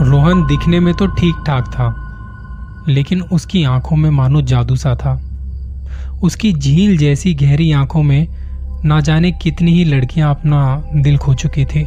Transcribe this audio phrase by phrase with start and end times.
[0.00, 1.86] रोहन दिखने में तो ठीक ठाक था,
[2.88, 5.14] लेकिन उसकी आँखों में मानो जादू सा था।
[6.22, 8.26] उसकी झील जैसी गहरी आँखों में
[8.84, 10.60] ना जाने कितनी ही लड़कियाँ अपना
[10.94, 11.84] दिल खो चुकी थी।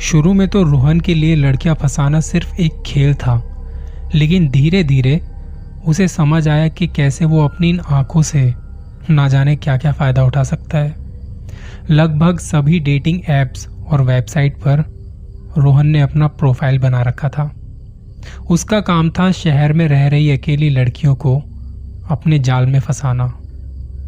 [0.00, 3.42] शुरू में तो रोहन के लिए लड़कियाँ फंसाना सिर्फ़ एक खेल था,
[4.14, 5.20] लेकिन धीरे धीरे
[5.86, 8.52] उसे समझ आया कि कैसे वो अपनी इन आँखों से
[9.10, 10.94] ना जाने क्या क्या फ़ायदा उठा सकता है।
[11.90, 14.84] लगभग सभी डेटिंग एप्स और वेबसाइट पर
[15.58, 17.50] रोहन ने अपना प्रोफ़ाइल बना रखा था।
[18.50, 21.36] उसका काम था शहर में रह रही अकेली लड़कियों को
[22.10, 23.24] अपने जाल में फंसाना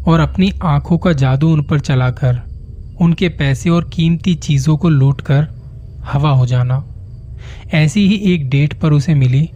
[0.07, 2.41] और अपनी आँखों का जादू उन पर चलाकर
[3.01, 5.47] उनके पैसे और कीमती चीज़ों को लूटकर
[6.03, 6.83] हवा हो जाना।
[7.73, 9.49] ऐसी ही एक डेट पर उसे मिली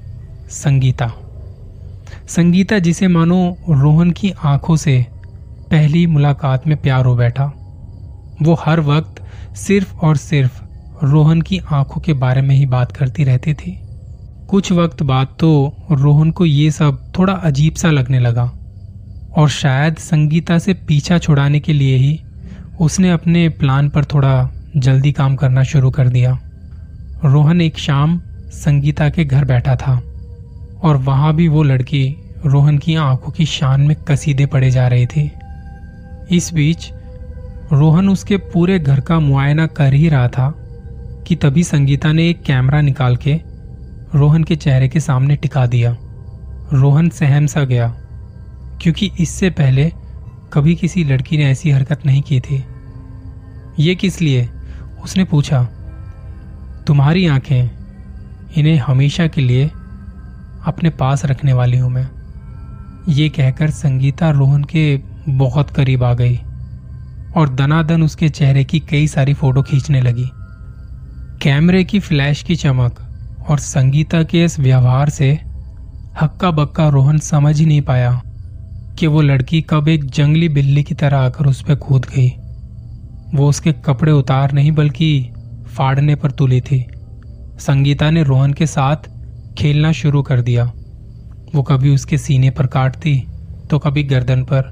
[0.49, 1.11] संगीता।
[2.27, 5.05] संगीता, जिसे मानो रोहन की आँखों से
[5.71, 7.45] पहली मुलाकात में प्यार हो बैठा,
[8.41, 9.23] वो हर वक्त
[9.55, 10.61] सिर्फ़ और सिर्फ़
[11.03, 13.79] रोहन की आँखों के बारे में ही बात करती रहती थी।
[14.49, 18.43] कुछ वक्त बाद तो रोहन को ये सब थोड़ा अजीब सा लगने लगा
[19.37, 22.19] और शायद संगीता से पीछा छुड़ाने के लिए ही
[22.81, 26.39] उसने अपने प्लान पर थोड़ा जल्दी काम करना शुरू कर दिया।
[27.25, 28.19] रोहन एक शाम
[28.53, 30.01] संगीता के घर बैठा था
[30.83, 32.15] और वहाँ भी वो लड़की
[32.45, 35.31] रोहन की आँखों की शान में कसीदे पड़े जा रही थी।
[36.31, 36.91] इस बीच
[37.73, 40.53] रोहन उसके पूरे घर का मुआयना कर ही रहा था
[41.27, 43.33] कि तभी संगीता ने एक कैमरा निकाल के
[44.15, 45.95] रोहन के चेहरे के सामने टिका दिया।
[46.73, 47.87] रोहन सहम सा गया,
[48.81, 49.91] क्योंकि इससे पहले
[50.53, 52.63] कभी किसी लड़की ने ऐसी हरकत नहीं की थी।
[53.79, 54.49] ये किस लिए?
[55.03, 55.63] उसने पूछा।
[56.87, 57.69] तुम्हारी आँखें
[58.57, 59.65] इन्हें हमेशा के लिए
[60.65, 62.07] अपने पास रखने वाली हूँ मैं।
[63.09, 66.37] ये कहकर संगीता रोहन के बहुत करीब आ गई
[67.37, 70.29] और दनादन उसके चेहरे की कई सारी फ़ोटो खींचने लगी।
[71.43, 72.99] कैमरे की फ्लैश की चमक
[73.49, 75.31] और संगीता के इस व्यवहार से
[76.21, 78.21] हक्का बक्का रोहन समझ ही नहीं पाया
[78.99, 82.29] कि वो लड़की कब एक जंगली बिल्ली की तरह आकर उस पर कूद गई।
[83.33, 85.33] वो उसके कपड़े उतार नहीं, बल्कि
[85.67, 86.79] फाड़ने पर तुली थी।
[87.59, 89.09] संगीता ने रोहन के साथ
[89.57, 90.71] खेलना शुरू कर दिया।
[91.55, 93.19] वो कभी उसके सीने पर काटती
[93.69, 94.71] तो कभी गर्दन पर।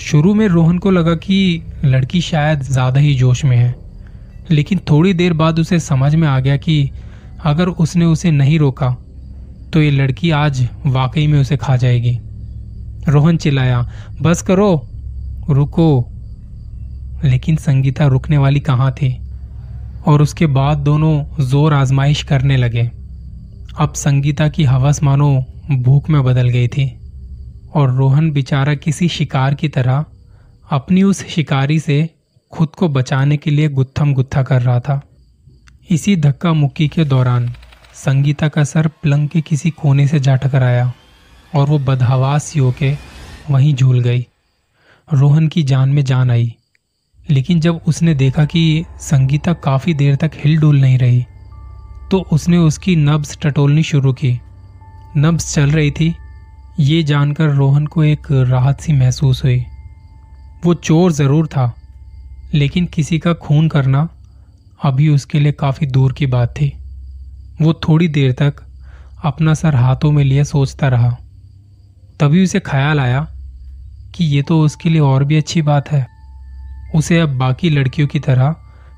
[0.00, 3.81] शुरू में रोहन को लगा कि लड़की शायद ज़्यादा ही जोश में है।
[4.50, 6.90] लेकिन थोड़ी देर बाद उसे समझ में आ गया कि
[7.44, 8.96] अगर उसने उसे नहीं रोका
[9.72, 12.18] तो ये लड़की आज वाकई में उसे खा जाएगी।
[13.08, 13.90] रोहन चिल्लाया,
[14.22, 14.88] बस करो,
[15.50, 16.08] रुको।
[17.24, 19.18] लेकिन संगीता रुकने वाली कहाँ थी?
[20.06, 22.90] और उसके बाद दोनों ज़ोर आजमाइश करने लगे।
[23.78, 26.98] अब संगीता की हवस मानो भूख में बदल गई थी।
[27.74, 30.04] और रोहन बेचारा किसी शिकार की तरह
[30.70, 32.10] अपनी उस शिकारी से
[32.52, 35.00] खुद को बचाने के लिए गुत्थम गुत्था कर रहा था।
[35.90, 37.48] इसी धक्का मुक्की के दौरान
[37.94, 40.92] संगीता का सर पलंग के किसी कोने से जा टकराया
[41.54, 42.92] और वो बदहवास हो के
[43.50, 44.26] वहीं झूल गई।
[45.08, 46.54] रोहन की जान में जान आई,
[47.26, 51.24] लेकिन जब उसने देखा कि संगीता काफ़ी देर तक हिल डुल नहीं रही
[52.10, 54.38] तो उसने उसकी नब्स टटोलनी शुरू की।
[55.16, 56.14] नब्स चल रही थी,
[56.80, 59.64] ये जानकर रोहन को एक राहत सी महसूस हुई।
[60.64, 61.72] वो चोर ज़रूर था
[62.54, 64.08] लेकिन किसी का खून करना
[64.84, 66.72] अभी उसके लिए काफ़ी दूर की बात थी।
[67.62, 68.54] वो थोड़ी देर तक
[69.24, 71.10] अपना सर हाथों में लिए सोचता रहा।
[72.20, 73.26] तभी उसे ख्याल आया
[74.14, 76.06] कि ये तो उसके लिए और भी अच्छी बात है।
[76.94, 78.54] उसे अब बाकी लड़कियों की तरह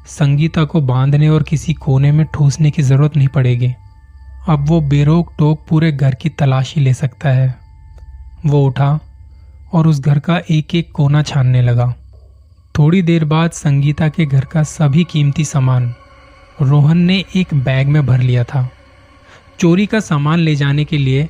[0.08, 3.72] संगीता को बांधने और किसी कोने में ठूसने की ज़रूरत नहीं पड़ेगी।
[4.48, 7.54] अब वो बेरोक टोक पूरे घर की तलाशी ले सकता है।
[8.46, 8.98] वो उठा
[9.72, 11.94] और उस घर का एक एक कोना छानने लगा।
[12.74, 15.92] थोड़ी देर बाद संगीता के घर का सभी कीमती सामान,
[16.62, 18.68] रोहन ने एक बैग में भर लिया था।
[19.60, 21.28] चोरी का सामान ले जाने के लिए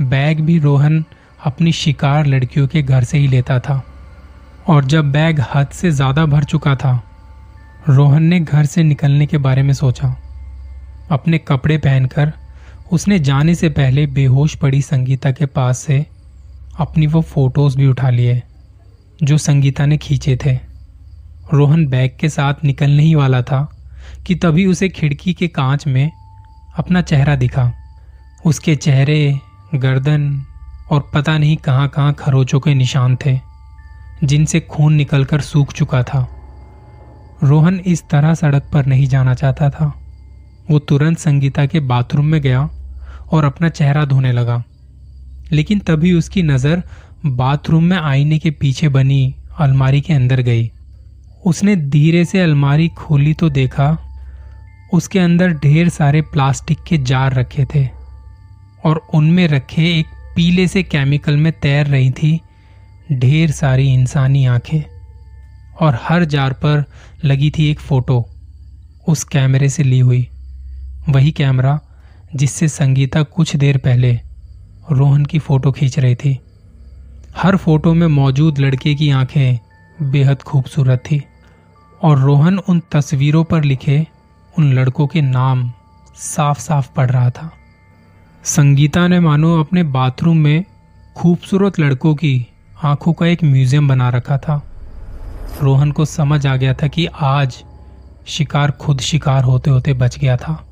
[0.00, 1.04] बैग भी रोहन
[1.44, 3.82] अपनी शिकार लड़कियों के घर से ही लेता था।
[4.68, 6.92] और जब बैग हद से ज़्यादा भर चुका था,
[7.88, 10.14] रोहन ने घर से निकलने के बारे में सोचा।
[11.10, 12.32] अपने कपड़े पहनकर
[12.92, 16.04] उसने जाने से पहले बेहोश पड़ी संगीता के पास से
[16.78, 18.42] अपनी वो फ़ोटोज़ भी उठा लिए,
[19.22, 20.69] जो संगीता ने खींचे थे।
[21.54, 23.76] रोहन बैग के साथ निकलने ही वाला था
[24.26, 26.10] कि तभी उसे खिड़की के कांच में
[26.76, 27.72] अपना चेहरा दिखा।
[28.46, 29.40] उसके चेहरे,
[29.74, 30.44] गर्दन
[30.90, 33.40] और पता नहीं कहाँ कहाँ खरोचों के निशान थे,
[34.24, 36.28] जिनसे खून निकलकर सूख चुका था।
[37.42, 39.94] रोहन इस तरह सड़क पर नहीं जाना चाहता था।
[40.70, 42.70] वो तुरंत संगीता के बाथरूम में गया
[43.32, 44.62] और अपना चेहरा धोने लगा।
[45.52, 46.82] लेकिन तभी उसकी नज़र
[47.26, 50.70] बाथरूम में आईने के पीछे बनी अलमारी के अंदर गई।
[51.46, 53.96] उसने धीरे से अलमारी खोली तो देखा,
[54.92, 57.88] उसके अंदर ढेर सारे प्लास्टिक के जार रखे थे
[58.84, 60.06] और उनमें रखे एक
[60.36, 62.40] पीले से केमिकल में तैर रही थी
[63.12, 64.82] ढेर सारी इंसानी आँखें
[65.80, 66.84] और हर जार पर
[67.24, 68.24] लगी थी एक फ़ोटो।
[69.08, 70.28] उस कैमरे से ली हुई,
[71.08, 71.78] वही कैमरा
[72.36, 74.12] जिससे संगीता कुछ देर पहले
[74.92, 76.38] रोहन की फ़ोटो खींच रही थी।
[77.36, 79.58] हर फ़ोटो में मौजूद लड़के की आँखें
[80.02, 81.22] बेहद खूबसूरत थी।
[82.02, 84.06] और रोहन उन तस्वीरों पर लिखे
[84.58, 85.72] उन लड़कों के नाम
[86.16, 87.50] साफ़ साफ़ पढ़ रहा था।
[88.44, 90.64] संगीता ने मानो अपने बाथरूम में
[91.16, 92.46] खूबसूरत लड़कों की
[92.84, 94.62] आँखों का एक म्यूज़ियम बना रखा था।
[95.62, 97.64] रोहन को समझ आ गया था कि आज
[98.26, 100.66] शिकार खुद शिकार होते होते बच गया था।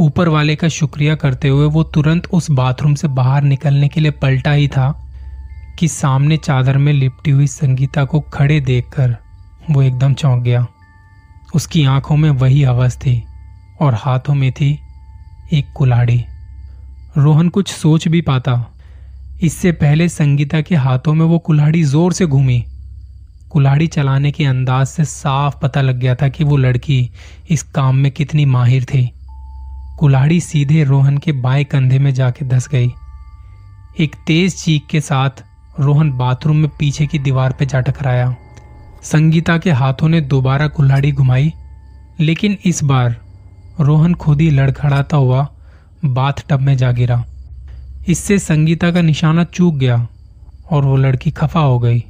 [0.00, 4.10] ऊपर वाले का शुक्रिया करते हुए वो तुरंत उस बाथरूम से बाहर निकलने के लिए
[4.10, 4.90] पलटा ही था
[5.78, 9.16] कि सामने चादर में लिपटी हुई संगीता को खड़े देखकर
[9.70, 10.66] वो एकदम चौंक गया।
[11.54, 13.24] उसकी आँखों में वही आवाज़ थी
[13.80, 14.78] और हाथों में थी
[15.52, 16.24] एक कुल्हाड़ी।
[17.18, 18.66] रोहन कुछ सोच भी पाता।
[19.42, 22.64] इससे पहले संगीता के हाथों में वो कुल्हाड़ी ज़ोर से घूमी।
[23.50, 27.10] कुल्हाड़ी चलाने के अंदाज से साफ़ पता लग गया था कि वो लड़की
[27.50, 29.12] इस काम में कितनी माहिर थी।
[29.98, 32.92] कुल्हाड़ी सीधे रोहन के बाएँ कंधे में जाके धस गई।
[34.00, 35.30] एक तेज चीख के साथ
[35.80, 38.36] रोहन बाथरूम में पीछे की दीवार पर जा टकराया।
[39.02, 41.52] संगीता के हाथों ने दोबारा कुल्हाड़ी घुमाई,
[42.20, 43.16] लेकिन इस बार
[43.80, 45.48] रोहन खुद ही लड़खड़ाता हुआ
[46.04, 47.24] बाथ टब में जा गिरा।
[48.08, 50.08] इससे संगीता का निशाना चूक गया
[50.70, 52.04] और वो लड़की खफा हो गई।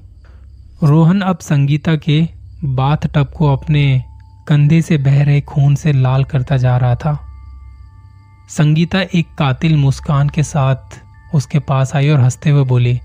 [0.82, 2.28] रोहन अब संगीता के
[2.64, 4.04] बाथ टब को अपने
[4.48, 7.18] कंधे से बह रहे खून से लाल करता जा रहा था।
[8.48, 11.00] संगीता एक कातिल मुस्कान के साथ
[11.34, 13.00] उसके पास आई और हँसते हुए बोली,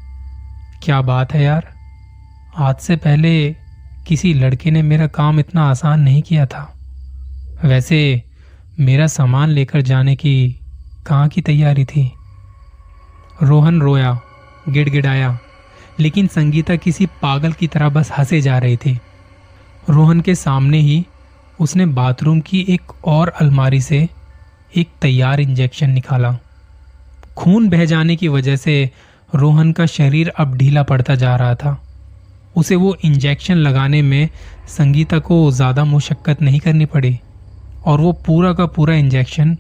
[0.84, 1.68] क्या बात है यार?
[2.58, 3.56] आज से पहले
[4.08, 6.74] किसी लड़के ने मेरा काम इतना आसान नहीं किया था।
[7.66, 8.24] वैसे
[8.80, 10.60] मेरा सामान लेकर जाने की
[11.08, 12.12] कहाँ की तैयारी थी?
[13.44, 14.20] रोहन रोया,
[14.70, 15.40] गिड़गिड़ाया,
[16.00, 19.00] लेकिन संगीता किसी पागल की तरह बस हंसे जा रही थी।
[19.90, 21.06] रोहन के सामने ही
[21.60, 24.10] उसने बाथरूम की एक और अलमारी से
[24.76, 26.38] एक तैयार इंजेक्शन निकाला।
[27.38, 28.92] खून बह जाने की वजह से
[29.36, 31.82] रोहन का शरीर अब ढीला पड़ता जा रहा था।
[32.56, 34.30] उसे वो इंजेक्शन लगाने में
[34.70, 37.20] संगीता को ज़्यादा मुशक्क़त नहीं करनी पड़ी
[37.86, 39.58] और वो पूरा का पूरा इंजेक्शन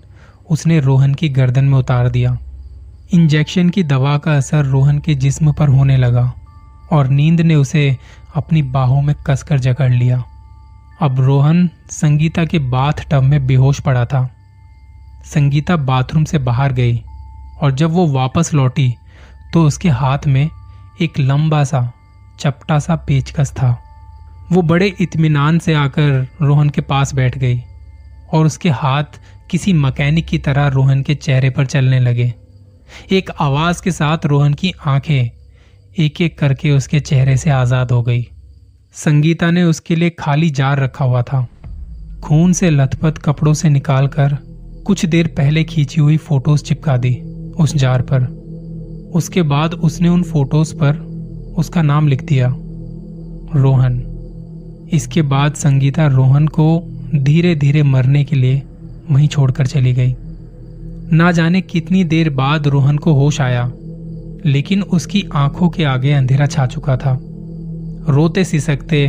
[0.49, 2.37] उसने रोहन की गर्दन में उतार दिया।
[3.13, 6.31] इंजेक्शन की दवा का असर रोहन के जिस्म पर होने लगा
[6.91, 7.95] और नींद ने उसे
[8.35, 10.23] अपनी बाहों में कसकर जकड़ लिया।
[11.01, 14.29] अब रोहन संगीता के बाथ टब में बेहोश पड़ा था।
[15.25, 17.01] संगीता बाथरूम से बाहर गई
[17.61, 18.93] और जब वो वापस लौटी
[19.53, 20.49] तो उसके हाथ में
[21.01, 21.91] एक लंबा सा
[22.39, 23.69] चपटा सा पेचकस था।
[24.51, 27.61] वो बड़े इत्मीनान से आकर रोहन के पास बैठ गई
[28.33, 29.19] और उसके हाथ
[29.51, 32.33] किसी मकैनिक की तरह रोहन के चेहरे पर चलने लगे।
[33.11, 35.29] एक आवाज़ के साथ रोहन की आँखें
[35.99, 38.27] एक एक करके उसके चेहरे से आज़ाद हो गई।
[38.93, 41.47] संगीता ने उसके लिए खाली जार रखा हुआ था।
[42.23, 44.37] खून से लथपथ कपड़ों से निकालकर
[44.87, 47.15] कुछ देर पहले खींची हुई फ़ोटोज़ चिपका दी
[47.59, 48.23] उस जार पर।
[49.13, 50.93] उसके बाद उसने उन फ़ोटोज़ पर
[51.57, 52.47] उसका नाम लिख दिया,
[53.55, 54.01] रोहन।
[54.93, 56.67] इसके बाद संगीता रोहन को
[57.15, 58.61] धीरे धीरे मरने के लिए
[59.11, 60.15] वहीं छोड़कर चली गई।
[61.11, 63.71] ना जाने कितनी देर बाद रोहन को होश आया,
[64.45, 67.17] लेकिन उसकी आँखों के आगे अंधेरा छा चुका था।
[68.09, 69.07] रोते सिसकते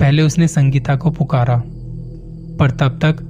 [0.00, 1.62] पहले उसने संगीता को पुकारा,
[2.58, 3.26] पर तब तक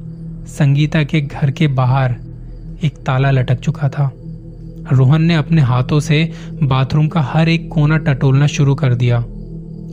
[0.48, 2.16] संगीता के घर के बाहर
[2.84, 4.10] एक ताला लटक चुका था।
[4.92, 6.32] रोहन ने अपने हाथों से
[6.62, 9.18] बाथरूम का हर एक कोना टटोलना शुरू कर दिया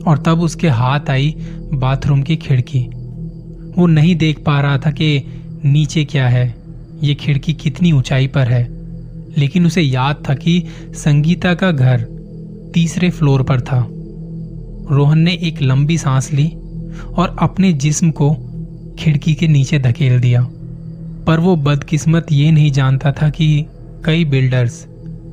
[0.06, 1.36] और तब उसके हाथ आई
[1.74, 2.80] बाथरूम की खिड़की।
[3.78, 5.24] वो नहीं देख पा रहा था कि
[5.64, 6.54] नीचे क्या है।
[7.02, 8.68] ये खिड़की कितनी ऊंचाई पर है।
[9.38, 10.64] लेकिन उसे याद था कि
[10.94, 12.06] संगीता का घर
[12.74, 13.88] तीसरे फ्लोर पर था।
[14.90, 16.52] रोहन ने एक लंबी सांस ली
[17.14, 18.36] और अपने जिस्म को
[18.98, 20.48] खिड़की के नीचे धकेल दिया।
[21.26, 23.66] पर वो बदकिस्मत ये नहीं जानता था कि
[24.04, 24.84] कई बिल्डर्स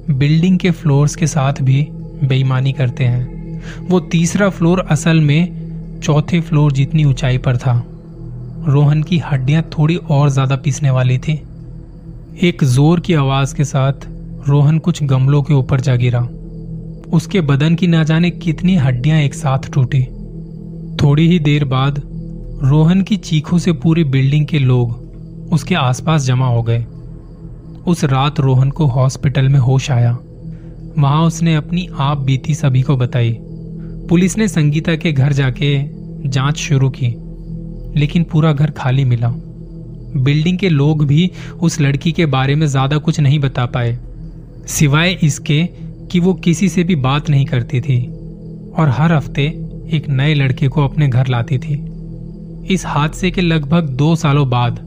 [0.09, 1.81] बिल्डिंग के फ्लोर्स के साथ भी
[2.23, 7.73] बेईमानी करते हैं। वो तीसरा फ्लोर असल में चौथे फ्लोर जितनी ऊंचाई पर था।
[8.67, 11.33] रोहन की हड्डियाँ थोड़ी और ज़्यादा पीसने वाली थी।
[12.43, 14.07] एक ज़ोर की आवाज़ के साथ
[14.47, 16.21] रोहन कुछ गमलों के ऊपर जा गिरा।
[17.13, 20.03] उसके बदन की ना जाने कितनी हड्डियाँ एक साथ टूटी।
[21.03, 22.01] थोड़ी ही देर बाद
[22.63, 26.85] रोहन की चीखों से पूरी बिल्डिंग के लोग उसके आसपास जमा हो गए।
[27.87, 30.11] उस रात रोहन को हॉस्पिटल में होश आया।
[30.97, 33.37] वहाँ उसने अपनी आप बीती सभी को बताई।
[34.09, 35.77] पुलिस ने संगीता के घर जाके
[36.29, 37.07] जाँच शुरू की,
[37.99, 39.29] लेकिन पूरा घर खाली मिला।
[40.17, 41.29] बिल्डिंग के लोग भी
[41.61, 43.97] उस लड़की के बारे में ज़्यादा कुछ नहीं बता पाए,
[44.67, 45.63] सिवाय इसके
[46.11, 48.01] कि वो किसी से भी बात नहीं करती थी
[48.77, 49.43] और हर हफ़्ते
[49.93, 51.73] एक नए लड़के को अपने घर लाती थी।
[52.73, 54.79] इस हादसे के लगभग दो सालों बाद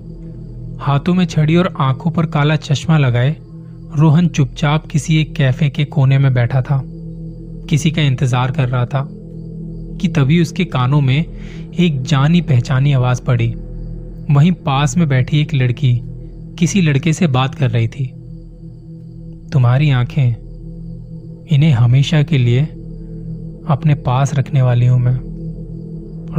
[0.80, 3.36] हाथों में छड़ी और आँखों पर काला चश्मा लगाए,
[3.96, 6.80] रोहन चुपचाप किसी एक कैफ़े के कोने में बैठा था।
[7.70, 9.08] किसी का इंतज़ार कर रहा था
[10.00, 11.24] कि तभी उसके कानों में
[11.78, 13.48] एक जानी पहचानी आवाज़ पड़ी।
[14.30, 16.00] वहीं पास में बैठी एक लड़की
[16.58, 18.06] किसी लड़के से बात कर रही थी।
[19.52, 20.28] तुम्हारी आँखें
[21.46, 22.62] इन्हें हमेशा के लिए
[23.68, 25.18] अपने पास रखने वाली हूँ मैं।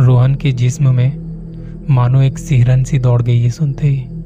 [0.05, 4.18] रोहन के जिस्म में मानो एक सिहरन सी दौड़ गई है सुनते ही।